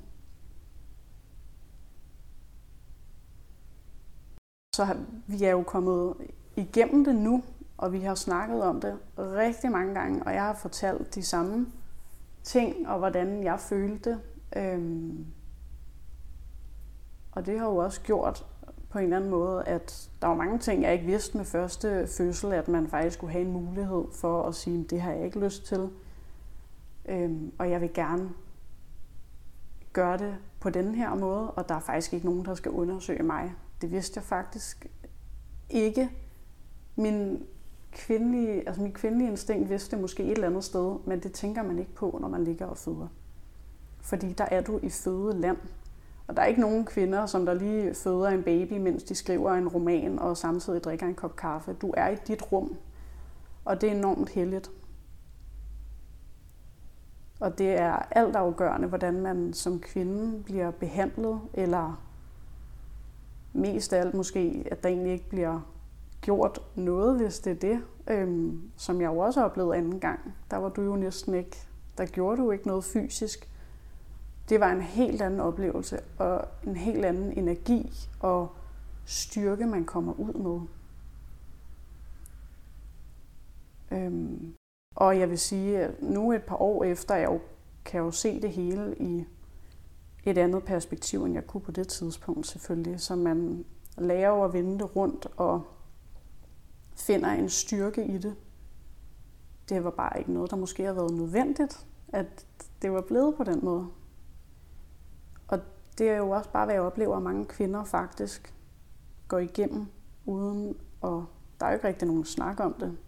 [4.76, 6.14] Så vi er jo kommet
[6.56, 7.42] igennem det nu,
[7.80, 11.66] og vi har snakket om det rigtig mange gange, og jeg har fortalt de samme
[12.42, 14.18] ting, og hvordan jeg følte.
[14.56, 15.26] Øhm,
[17.32, 18.46] og det har jo også gjort
[18.90, 22.06] på en eller anden måde, at der var mange ting, jeg ikke vidste med første
[22.06, 25.40] fødsel, at man faktisk skulle have en mulighed for at sige, det har jeg ikke
[25.40, 25.88] lyst til.
[27.08, 28.30] Øhm, og jeg vil gerne
[29.92, 33.22] gøre det på den her måde, og der er faktisk ikke nogen, der skal undersøge
[33.22, 33.52] mig.
[33.80, 34.86] Det vidste jeg faktisk
[35.70, 36.10] ikke.
[36.96, 37.46] Min
[37.92, 41.78] kvindelige, altså mit kvindelige instinkt vidste måske et eller andet sted, men det tænker man
[41.78, 43.08] ikke på, når man ligger og føder.
[44.00, 45.56] Fordi der er du i fødeland.
[46.26, 49.52] Og der er ikke nogen kvinder, som der lige føder en baby, mens de skriver
[49.52, 51.72] en roman og samtidig drikker en kop kaffe.
[51.72, 52.76] Du er i dit rum,
[53.64, 54.70] og det er enormt heldigt.
[57.40, 62.02] Og det er alt afgørende, hvordan man som kvinde bliver behandlet, eller
[63.52, 65.60] mest af alt måske, at der egentlig ikke bliver
[66.20, 70.34] gjort noget, hvis det er det, øhm, som jeg jo også oplevede anden gang.
[70.50, 71.56] Der var du jo næsten ikke,
[71.98, 73.48] der gjorde du ikke noget fysisk.
[74.48, 78.48] Det var en helt anden oplevelse, og en helt anden energi og
[79.04, 80.60] styrke, man kommer ud med.
[83.98, 84.54] Øhm,
[84.96, 87.40] og jeg vil sige, at nu et par år efter, jeg jo,
[87.84, 89.24] kan jeg jo se det hele i
[90.24, 93.00] et andet perspektiv, end jeg kunne på det tidspunkt selvfølgelig.
[93.00, 93.64] Så man
[93.98, 95.62] lærer at vende det rundt og
[97.00, 98.36] finder en styrke i det.
[99.68, 102.46] Det var bare ikke noget, der måske har været nødvendigt, at
[102.82, 103.88] det var blevet på den måde.
[105.48, 105.60] Og
[105.98, 108.54] det er jo også bare, hvad jeg oplever, at mange kvinder faktisk
[109.28, 109.86] går igennem,
[110.26, 111.26] uden og
[111.60, 112.98] der er jo ikke rigtig nogen snak om det.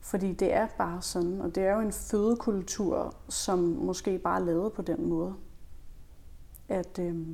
[0.00, 4.44] Fordi det er bare sådan, og det er jo en fødekultur, som måske bare er
[4.44, 5.34] lavet på den måde.
[6.68, 7.26] At, øh,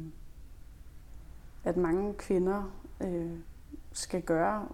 [1.65, 3.39] at mange kvinder øh,
[3.93, 4.69] skal gøre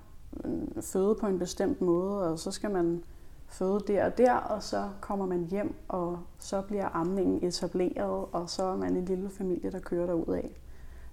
[0.80, 3.04] føde på en bestemt måde, og så skal man
[3.46, 8.50] føde der og der, og så kommer man hjem, og så bliver amningen etableret, og
[8.50, 10.50] så er man en lille familie, der kører derud af.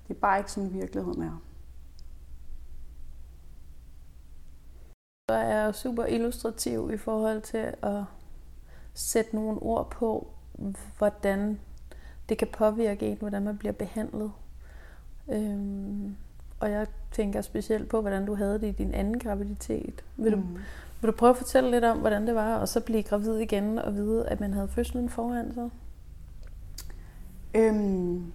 [0.08, 1.42] Det er bare ikke sådan, virkeligheden er.
[5.30, 8.04] Det er super illustrativ i forhold til at
[8.94, 10.28] sætte nogle ord på,
[10.98, 11.60] hvordan
[12.30, 14.32] det kan påvirke en, hvordan man bliver behandlet.
[15.30, 16.18] Øhm,
[16.62, 20.04] og jeg tænker specielt på, hvordan du havde det i din anden graviditet.
[20.18, 20.58] Vil du, mm.
[21.02, 23.80] vil du prøve at fortælle lidt om, hvordan det var, og så blive gravid igen
[23.80, 25.70] og vide, at man havde fødslen foran sig?
[27.56, 28.34] Øhm,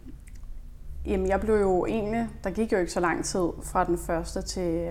[1.06, 4.42] jamen, jeg blev jo egentlig, der gik jo ikke så lang tid fra den første
[4.42, 4.90] til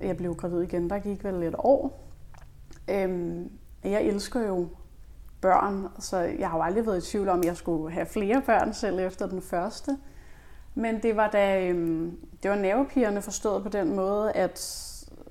[0.00, 0.90] jeg blev gravid igen.
[0.90, 2.10] Der gik vel et år.
[2.90, 3.50] Øhm,
[3.84, 4.68] jeg elsker jo
[5.40, 8.42] børn, så jeg har jo aldrig været i tvivl om, at jeg skulle have flere
[8.46, 9.98] børn selv efter den første.
[10.74, 14.82] Men det var da, øhm, det var nervepigerne forstået på den måde, at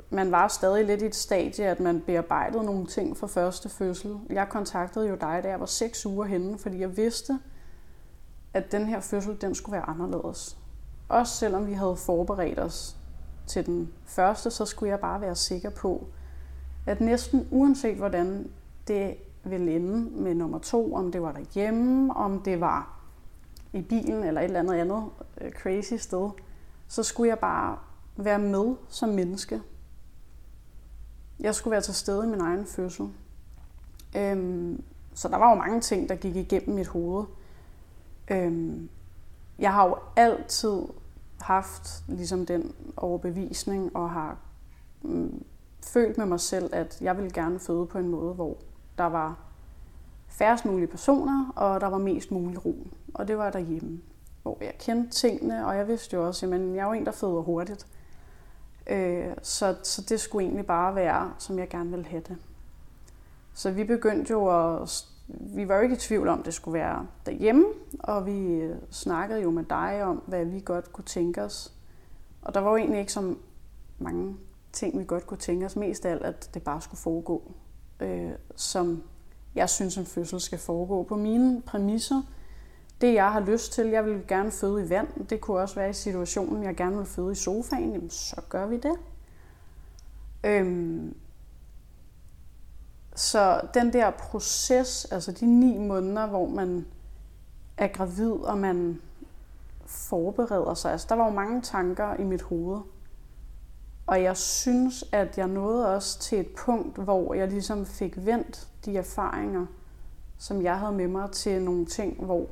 [0.09, 4.19] man var stadig lidt i et stadie, at man bearbejdede nogle ting fra første fødsel.
[4.29, 7.39] Jeg kontaktede jo dig, da jeg var seks uger henne, fordi jeg vidste,
[8.53, 10.57] at den her fødsel, den skulle være anderledes.
[11.09, 12.97] Også selvom vi havde forberedt os
[13.47, 16.07] til den første, så skulle jeg bare være sikker på,
[16.85, 18.49] at næsten uanset hvordan
[18.87, 22.99] det ville ende med nummer to, om det var derhjemme, om det var
[23.73, 25.03] i bilen eller et eller andet andet
[25.41, 26.29] øh, crazy sted,
[26.87, 27.77] så skulle jeg bare
[28.15, 29.61] være med som menneske.
[31.39, 33.09] jeg skulle være til stede i min egen fødsel.
[34.17, 37.25] Øhm, så der var jo mange ting, der gik igennem mit hoved.
[38.31, 38.89] Øhm,
[39.59, 40.81] jeg har jo altid
[41.41, 44.37] haft ligesom den overbevisning og har
[45.01, 45.43] mm,
[45.83, 48.57] følt med mig selv, at jeg ville gerne føde på en måde, hvor
[48.97, 49.39] der var
[50.27, 52.87] færrest mulige personer, og der var mest mulig ro.
[53.13, 54.01] Og det var derhjemme,
[54.45, 57.11] hvor jeg kendte tingene, og jeg vidste jo også, at jeg er jo en, der
[57.11, 57.87] føder hurtigt.
[58.87, 62.37] Øh, så, så det skulle egentlig bare være, som jeg gerne ville have det.
[63.53, 65.05] Så vi begyndte jo at...
[65.27, 67.65] Vi var jo ikke i tvivl om, at det skulle være derhjemme,
[67.99, 71.73] og vi øh, snakkede jo med dig om, hvad vi godt kunne tænke os.
[72.41, 73.35] Og der var jo egentlig ikke så
[73.99, 74.35] mange
[74.73, 75.75] ting, vi godt kunne tænke os.
[75.75, 77.51] Mest af alt, at det bare skulle foregå,
[77.99, 79.03] øh, som
[79.55, 82.21] jeg synes, en fødsel skal foregå på mine præmisser.
[83.01, 85.25] Det, jeg har lyst til, jeg vil gerne føde i vand.
[85.29, 87.91] Det kunne også være i situationen, jeg gerne vil føde i sofaen.
[87.91, 88.95] Jamen, så gør vi det.
[90.43, 91.15] Øhm,
[93.15, 96.85] så den der proces, altså de ni måneder, hvor man
[97.77, 99.01] er gravid, og man
[99.85, 102.79] forbereder sig, altså der var jo mange tanker i mit hoved.
[104.07, 108.67] Og jeg synes, at jeg nåede også til et punkt, hvor jeg ligesom fik vendt
[108.85, 109.65] de erfaringer,
[110.37, 112.47] som jeg havde med mig til nogle ting, hvor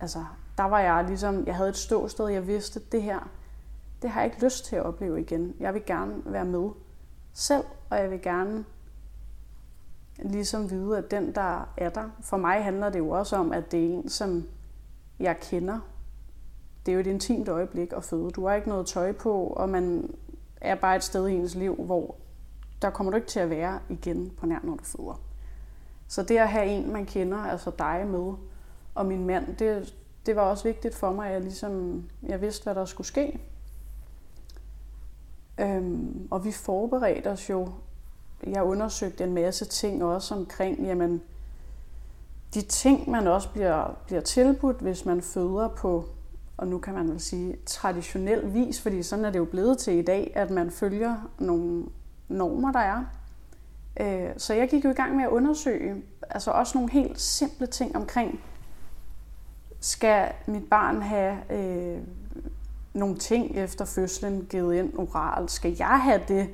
[0.00, 0.24] altså,
[0.58, 3.28] der var jeg ligesom, jeg havde et ståsted, jeg vidste, det her,
[4.02, 5.54] det har jeg ikke lyst til at opleve igen.
[5.60, 6.70] Jeg vil gerne være med
[7.32, 8.64] selv, og jeg vil gerne
[10.18, 13.72] ligesom vide, at den, der er der, for mig handler det jo også om, at
[13.72, 14.48] det er en, som
[15.18, 15.78] jeg kender.
[16.86, 18.30] Det er jo et intimt øjeblik at føde.
[18.30, 20.14] Du har ikke noget tøj på, og man
[20.60, 22.14] er bare et sted i ens liv, hvor
[22.82, 25.20] der kommer du ikke til at være igen på nær, når du føder.
[26.08, 28.34] Så det at have en, man kender, altså dig med,
[28.94, 29.94] og min mand, det,
[30.26, 33.40] det var også vigtigt for mig, at jeg, ligesom, jeg vidste, hvad der skulle ske.
[35.60, 37.68] Øhm, og vi forberedte os jo.
[38.46, 41.22] Jeg undersøgte en masse ting også omkring, jamen,
[42.54, 46.04] de ting, man også bliver, bliver tilbudt, hvis man føder på,
[46.56, 49.94] og nu kan man vel sige traditionel vis, fordi sådan er det jo blevet til
[49.94, 51.84] i dag, at man følger nogle
[52.28, 53.04] normer, der er.
[54.00, 57.66] Øh, så jeg gik jo i gang med at undersøge, altså også nogle helt simple
[57.66, 58.40] ting omkring,
[59.80, 61.98] skal mit barn have øh,
[62.94, 65.50] nogle ting efter fødslen givet ind oralt?
[65.50, 66.48] Skal jeg have det?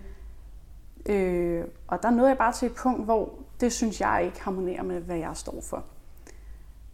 [1.07, 4.83] Øh, og der nåede jeg bare til et punkt, hvor det synes jeg ikke harmonerer
[4.83, 5.85] med, hvad jeg står for.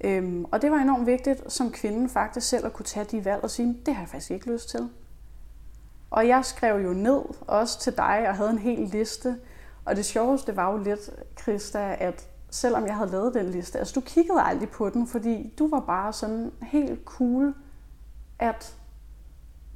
[0.04, 3.42] Øhm, og det var enormt vigtigt som kvinde faktisk selv at kunne tage de valg
[3.42, 4.90] og sige, det har jeg faktisk ikke lyst til.
[6.10, 9.36] Og jeg skrev jo ned også til dig og havde en hel liste.
[9.84, 13.92] Og det sjoveste var jo lidt, Krista, at selvom jeg havde lavet den liste, altså
[13.94, 17.54] du kiggede aldrig på den, fordi du var bare sådan helt cool,
[18.38, 18.76] at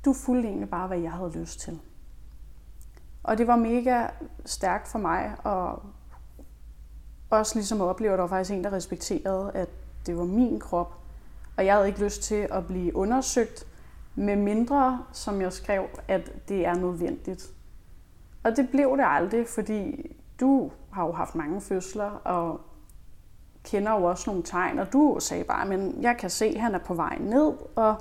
[0.05, 1.81] du fulgte egentlig bare, hvad jeg havde lyst til.
[3.23, 4.07] Og det var mega
[4.45, 5.83] stærkt for mig, og
[7.31, 9.69] også ligesom at opleve, at der var faktisk en, der respekterede, at
[10.07, 10.95] det var min krop,
[11.57, 13.67] og jeg havde ikke lyst til at blive undersøgt,
[14.19, 17.53] med mindre, som jeg skrev, at det er nødvendigt.
[18.43, 20.11] Og det blev det aldrig, fordi
[20.41, 22.61] du har jo haft mange fødsler, og
[23.66, 26.74] kender jo også nogle tegn, og du sagde bare, men jeg kan se, at han
[26.74, 27.96] er på vej ned, og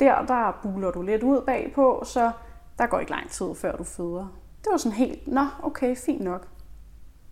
[0.00, 2.32] der, der buler du lidt ud bagpå, så
[2.78, 4.26] der går ikke lang tid, før du føder.
[4.64, 6.48] Det var sådan helt, nå, okay, fint nok.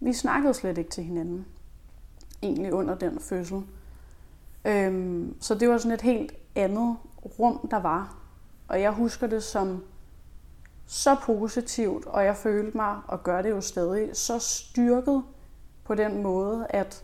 [0.00, 1.46] Vi snakkede slet ikke til hinanden,
[2.42, 3.62] egentlig under den fødsel.
[4.64, 6.96] Øhm, så det var sådan et helt andet
[7.38, 8.16] rum, der var.
[8.68, 9.85] Og jeg husker det som
[10.87, 15.22] så positivt, og jeg følte mig, og gør det jo stadig, så styrket
[15.85, 17.04] på den måde, at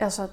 [0.00, 0.28] altså,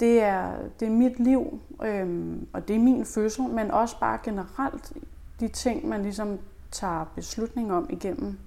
[0.00, 4.18] det er, det er mit liv, øhm, og det er min fødsel, men også bare
[4.22, 4.92] generelt
[5.40, 6.38] de ting, man ligesom
[6.70, 8.38] tager beslutning om igennem,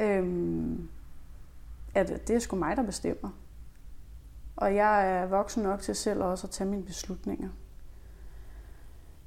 [0.00, 0.88] øhm,
[1.94, 3.30] at det er sgu mig, der bestemmer.
[4.56, 7.48] Og jeg er voksen nok til selv også at tage mine beslutninger.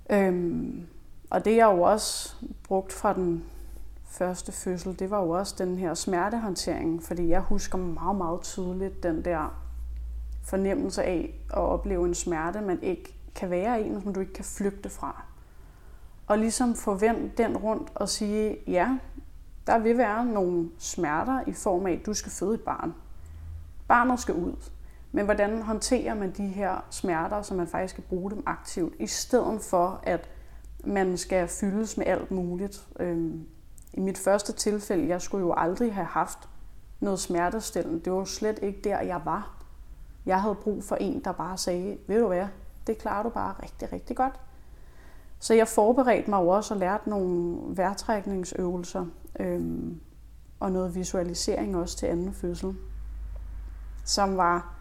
[0.10, 0.88] Øhm,
[1.30, 3.44] og det jeg jo også brugt fra den
[4.06, 9.04] første fødsel, det var jo også den her smertehåndtering, fordi jeg husker meget, meget tydeligt
[9.04, 9.67] den der
[10.48, 14.46] fornemmelse af at opleve en smerte, man ikke kan være i, som du ikke kan
[14.46, 15.24] flygte fra.
[16.28, 18.98] Og ligesom få vendt den rundt og sige, ja,
[19.68, 22.94] der vil være nogle smerter i form af, at du skal føde et barn.
[23.88, 24.56] Barnet skal ud.
[25.12, 29.08] Men hvordan håndterer man de her smerter, så man faktisk skal bruge dem aktivt, i
[29.08, 30.30] stedet for at
[30.84, 32.88] man skal fyldes med alt muligt.
[33.00, 33.48] Øhm,
[33.94, 36.50] I mit første tilfælde, jeg skulle jo aldrig have haft
[37.00, 38.00] noget smertestillende.
[38.00, 39.57] Det var jo slet ikke der, jeg var.
[40.28, 42.48] Jeg havde brug for en, der bare sagde, ved du hvad,
[42.88, 44.40] det klarer du bare rigtig, rigtig godt.
[45.40, 49.06] Så jeg forberedte mig jo også og lærte nogle værtrækningsøvelser,
[49.40, 50.00] øhm,
[50.60, 52.76] og noget visualisering også til anden fødsel,
[54.06, 54.74] som var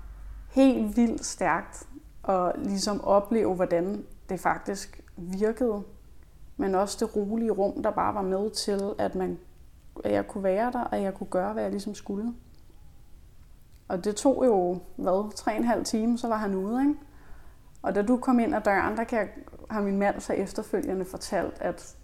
[0.50, 1.88] helt vildt stærkt
[2.28, 5.82] at ligesom opleve, hvordan det faktisk virkede,
[6.56, 9.38] men også det rolige rum, der bare var med til, at, man,
[10.04, 12.34] at jeg kunne være der, og jeg kunne gøre, hvad jeg ligesom skulle.
[13.88, 16.94] Og det tog jo, hvad, tre og en halv time, så var han ude, ikke?
[17.82, 19.28] Og da du kom ind ad døren, der kan jeg,
[19.70, 21.96] har min mand så efterfølgende fortalt, at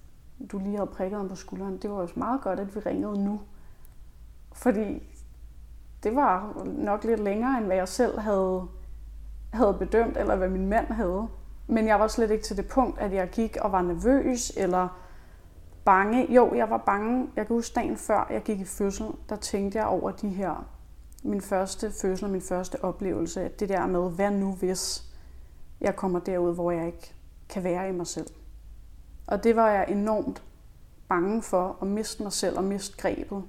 [0.52, 1.76] du lige havde prikket ham på skulderen.
[1.76, 3.40] Det var jo meget godt, at vi ringede nu.
[4.52, 5.02] Fordi
[6.02, 8.68] det var nok lidt længere, end hvad jeg selv havde,
[9.52, 11.28] havde bedømt, eller hvad min mand havde.
[11.66, 14.88] Men jeg var slet ikke til det punkt, at jeg gik og var nervøs, eller
[15.84, 16.32] bange.
[16.34, 17.28] Jo, jeg var bange.
[17.36, 20.66] Jeg kan huske dagen før jeg gik i fødsel, der tænkte jeg over de her,
[21.22, 23.48] min første følelse og min første oplevelse.
[23.48, 25.04] Det der med, hvad nu hvis
[25.80, 27.14] jeg kommer derud, hvor jeg ikke
[27.48, 28.26] kan være i mig selv.
[29.26, 30.42] Og det var jeg enormt
[31.08, 33.44] bange for at miste mig selv og miste grebet.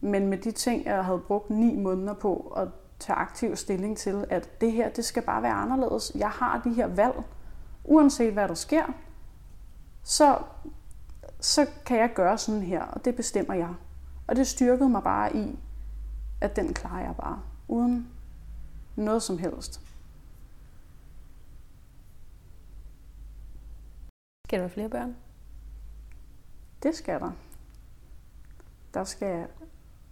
[0.00, 4.24] Men med de ting, jeg havde brugt ni måneder på at tage aktiv stilling til,
[4.30, 6.12] at det her, det skal bare være anderledes.
[6.14, 7.14] Jeg har de her valg.
[7.84, 8.84] Uanset hvad der sker,
[10.02, 10.38] så,
[11.40, 13.74] så kan jeg gøre sådan her, og det bestemmer jeg.
[14.26, 15.58] Og det styrkede mig bare i,
[16.42, 18.08] at den klarer jeg bare, uden
[18.96, 19.80] noget som helst.
[24.46, 25.16] Skal der være flere børn?
[26.82, 27.32] Det skal der.
[28.94, 29.46] Der skal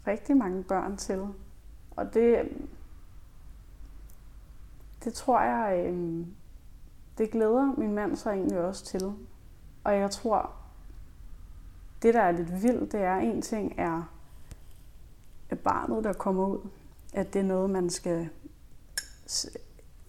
[0.07, 1.27] rigtig mange børn til.
[1.91, 2.49] Og det,
[5.05, 6.35] det tror jeg, øhm,
[7.19, 9.15] det glæder min mand så egentlig også til.
[9.85, 10.53] Og jeg tror,
[12.03, 14.20] det der er lidt vildt, det er, en ting er
[15.51, 16.69] at barnet, der kommer ud.
[17.15, 18.29] At det er noget, man skal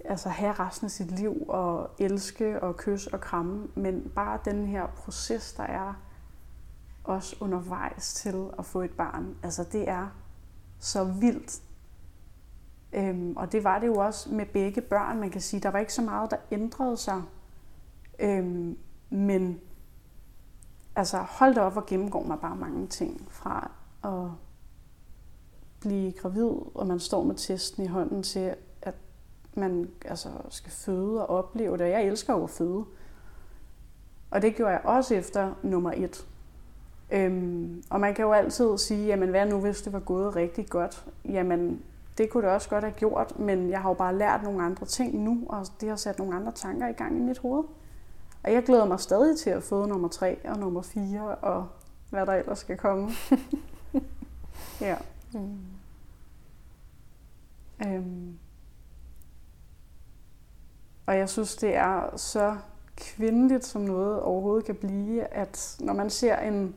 [0.05, 3.67] altså have resten af sit liv og elske og kysse og kramme.
[3.75, 5.93] Men bare den her proces, der er
[7.03, 10.07] også undervejs til at få et barn, altså det er
[10.79, 11.61] så vildt.
[12.93, 15.59] Øhm, og det var det jo også med begge børn, man kan sige.
[15.59, 17.21] Der var ikke så meget, der ændrede sig.
[18.19, 18.77] Øhm,
[19.09, 19.59] men
[20.95, 23.71] altså hold da op og gennemgår mig bare mange ting fra
[24.03, 24.31] at
[25.81, 28.93] blive gravid, og man står med testen i hånden til, at
[29.53, 31.89] man altså, skal føde og opleve det.
[31.89, 32.85] Jeg elsker jo at føde.
[34.31, 36.25] Og det gjorde jeg også efter nummer et.
[37.11, 40.69] Øhm, og man kan jo altid sige, jamen hvad nu, hvis det var gået rigtig
[40.69, 41.05] godt?
[41.25, 41.81] Jamen,
[42.17, 44.85] det kunne det også godt have gjort, men jeg har jo bare lært nogle andre
[44.85, 47.63] ting nu, og det har sat nogle andre tanker i gang i mit hoved.
[48.43, 51.67] Og jeg glæder mig stadig til at få nummer 3 og nummer 4 og
[52.09, 53.09] hvad der ellers skal komme.
[54.81, 54.95] ja.
[55.33, 55.57] Mm.
[57.87, 58.37] Øhm.
[61.05, 62.57] Og jeg synes, det er så
[62.95, 66.75] kvindeligt, som noget overhovedet kan blive, at når man ser en,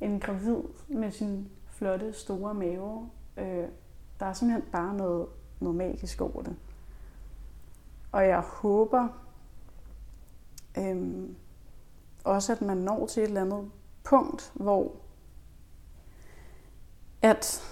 [0.00, 3.68] en gravid med sin flotte, store mave, øh,
[4.20, 5.26] der er simpelthen bare noget,
[5.60, 6.56] noget magisk over det.
[8.12, 9.08] Og jeg håber
[10.78, 11.28] øh,
[12.24, 13.70] også, at man når til et eller andet
[14.04, 14.92] punkt, hvor
[17.22, 17.62] at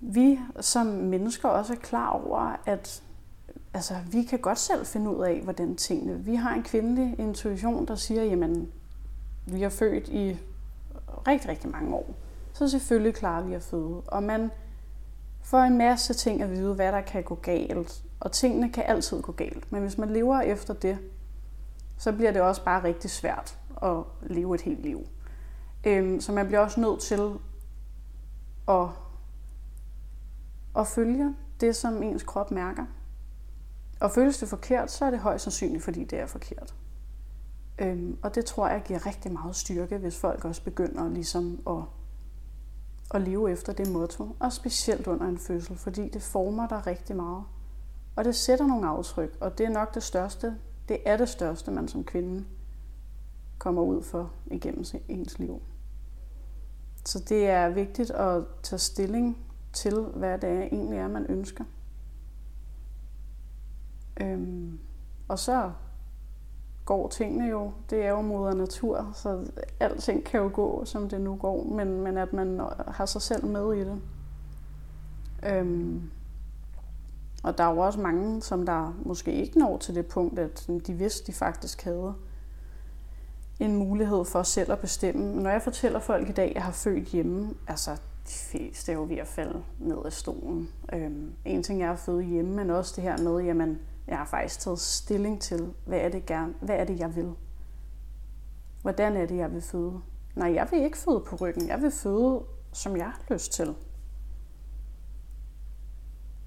[0.00, 3.02] vi som mennesker også er klar over, at
[3.74, 6.24] altså, vi kan godt selv finde ud af, hvordan tingene...
[6.24, 8.72] Vi har en kvindelig intuition, der siger, jamen,
[9.46, 10.36] vi er født i
[11.28, 12.14] rigtig, rigtig mange år.
[12.52, 14.02] Så selvfølgelig klarer vi at føde.
[14.06, 14.50] Og man
[15.42, 18.02] får en masse ting at vide, hvad der kan gå galt.
[18.20, 19.72] Og tingene kan altid gå galt.
[19.72, 20.98] Men hvis man lever efter det,
[21.98, 25.06] så bliver det også bare rigtig svært at leve et helt liv.
[25.86, 27.30] Øhm, så man bliver også nødt til
[28.68, 28.86] at,
[30.76, 32.86] og følger det, som ens krop mærker.
[34.00, 36.74] Og føles det forkert, så er det højst sandsynligt, fordi det er forkert.
[37.78, 41.82] Øhm, og det tror jeg giver rigtig meget styrke, hvis folk også begynder ligesom at
[43.14, 47.16] at leve efter det motto, og specielt under en fødsel, fordi det former dig rigtig
[47.16, 47.44] meget.
[48.16, 50.56] Og det sætter nogle aftryk, og det er nok det største,
[50.88, 52.44] det er det største, man som kvinde
[53.58, 55.62] kommer ud for igennem ens liv.
[57.04, 59.45] Så det er vigtigt at tage stilling
[59.76, 61.64] til, hvad det er, egentlig er, man ønsker.
[64.20, 64.78] Øhm,
[65.28, 65.70] og så
[66.84, 67.72] går tingene jo.
[67.90, 69.50] Det er jo moder natur, så
[69.80, 73.46] alting kan jo gå, som det nu går, men, men at man har sig selv
[73.46, 74.00] med i det.
[75.46, 76.10] Øhm,
[77.42, 80.70] og der er jo også mange, som der måske ikke når til det punkt, at
[80.86, 82.14] de vidste, de faktisk havde
[83.60, 85.42] en mulighed for selv at bestemme.
[85.42, 88.96] Når jeg fortæller folk i dag, at jeg har født hjemme, altså de fleste er
[88.96, 90.68] jo ved at falde ned af stolen.
[90.92, 94.24] Øhm, en ting er at føde hjemme, men også det her med, jamen, jeg har
[94.24, 97.32] faktisk taget stilling til, hvad er det, gerne, hvad er det jeg vil.
[98.82, 100.00] Hvordan er det, jeg vil føde?
[100.34, 101.68] Nej, jeg vil ikke føde på ryggen.
[101.68, 103.74] Jeg vil føde som jeg har lyst til.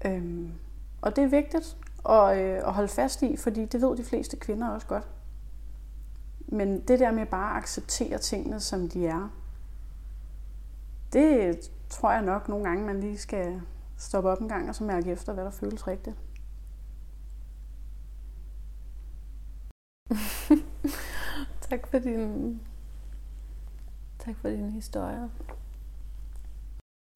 [0.04, 0.52] Øhm,
[1.00, 1.76] og det er vigtigt
[2.08, 5.08] at, øh, at holde fast i, fordi det ved de fleste kvinder også godt.
[6.46, 9.28] Men det der med bare at acceptere tingene, som de er,
[11.12, 13.60] det tror jeg nok nogle gange, man lige skal
[13.96, 16.16] stoppe op en gang og så mærke efter, hvad der føles rigtigt.
[21.70, 22.60] tak for din
[24.18, 25.30] tak for din historie.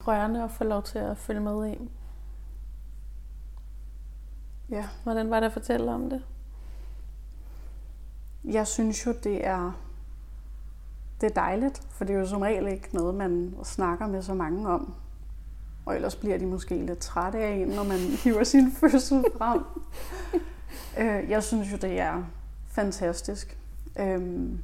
[0.07, 1.89] Rørende at få lov til at følge med i.
[4.69, 4.89] Ja.
[5.03, 6.23] Hvordan var det at fortælle om det?
[8.43, 9.84] Jeg synes jo, det er,
[11.21, 14.33] det er dejligt, for det er jo som regel ikke noget, man snakker med så
[14.33, 14.93] mange om.
[15.85, 19.61] Og ellers bliver de måske lidt trætte af en, når man hiver sin fødsel frem.
[20.99, 22.23] Øh, jeg synes jo, det er
[22.67, 23.57] fantastisk.
[23.99, 24.59] Øhm,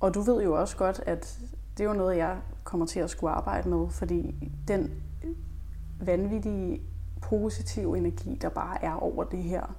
[0.00, 1.38] og du ved jo også godt, at
[1.78, 4.90] det er jo noget, jeg kommer til at skulle arbejde med, fordi den
[6.00, 6.82] vanvittige
[7.20, 9.74] positive energi, der bare er over det her,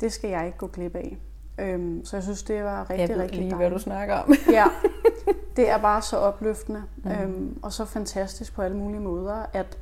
[0.00, 1.18] det skal jeg ikke gå glip af.
[1.58, 3.68] Øhm, så jeg synes, det var rigtig, jeg ved rigtig lige, dejligt.
[3.68, 4.32] hvad du snakker om.
[4.50, 4.64] ja,
[5.56, 7.10] det er bare så opløftende Mm.
[7.10, 9.78] øhm, og så fantastisk på alle mulige måder, at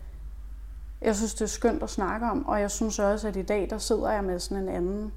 [1.02, 3.66] jeg synes, det er skønt at snakke om, og jeg synes også, at i dag,
[3.70, 5.12] der sidder jeg med sådan en anden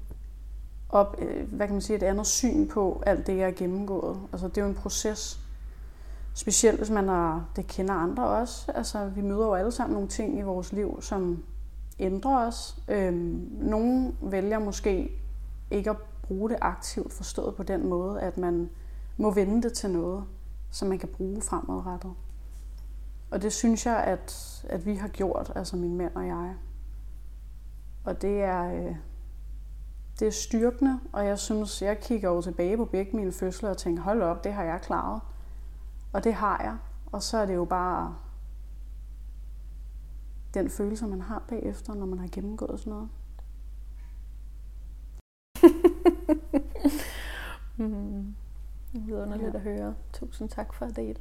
[0.88, 4.16] op, øh, hvad kan man sige, et andet syn på alt det, jeg har gennemgået.
[4.32, 5.40] Altså, det er jo en proces,
[6.34, 8.72] specielt hvis man har, det kender andre også.
[8.74, 11.44] Altså, vi møder jo alle sammen nogle ting i vores liv, som
[11.98, 12.76] ændrer os.
[12.88, 15.10] Øhm, nogle vælger måske
[15.70, 18.70] ikke at bruge det aktivt forstået på den måde, at man
[19.22, 20.24] må vende det til noget,
[20.70, 22.14] som man kan bruge fremadrettet.
[23.30, 26.54] Og det synes jeg, at, at vi har gjort, altså min mand og jeg.
[28.04, 28.96] Og det er, øh,
[30.18, 33.78] det er styrkende, og jeg synes, jeg kigger over tilbage på begge mine fødsler og
[33.78, 35.20] tænker, hold op, det har jeg klaret.
[36.12, 36.76] Og det har jeg.
[37.12, 38.16] Og så er det jo bare
[40.54, 43.08] den følelse, man har bagefter, når man har gennemgået sådan noget.
[47.92, 48.34] mm.
[48.92, 49.58] Det er underligt Ja.
[49.58, 49.94] at høre.
[50.12, 51.16] Tusind tak for at dele.